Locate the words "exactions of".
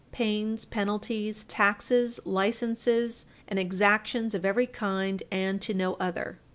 3.59-4.43